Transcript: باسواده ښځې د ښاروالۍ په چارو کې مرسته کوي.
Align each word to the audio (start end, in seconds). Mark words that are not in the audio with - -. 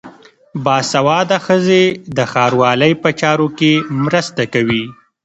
باسواده 0.65 1.37
ښځې 1.45 1.83
د 2.17 2.19
ښاروالۍ 2.31 2.93
په 3.03 3.09
چارو 3.21 3.47
کې 3.57 3.71
مرسته 4.03 4.43
کوي. 4.53 4.83